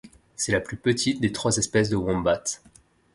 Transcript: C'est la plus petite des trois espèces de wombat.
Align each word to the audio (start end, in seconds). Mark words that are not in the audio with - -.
C'est 0.35 0.51
la 0.51 0.61
plus 0.61 0.77
petite 0.77 1.21
des 1.21 1.31
trois 1.31 1.57
espèces 1.57 1.91
de 1.91 1.95
wombat. 1.95 2.43